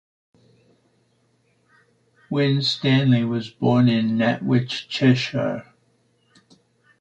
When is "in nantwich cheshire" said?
3.87-5.75